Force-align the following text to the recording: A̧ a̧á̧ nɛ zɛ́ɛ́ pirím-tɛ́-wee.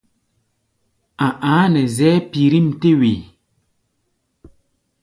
A̧ 1.25 1.29
a̧á̧ 1.51 1.65
nɛ 1.73 1.81
zɛ́ɛ́ 1.95 2.15
pirím-tɛ́-wee. 2.31 3.19